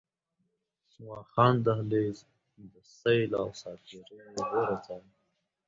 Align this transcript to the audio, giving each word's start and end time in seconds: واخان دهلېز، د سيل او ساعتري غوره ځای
واخان 1.07 1.53
دهلېز، 1.65 2.17
د 2.71 2.73
سيل 2.99 3.31
او 3.41 3.47
ساعتري 3.61 3.99
غوره 4.49 4.77
ځای 4.85 5.03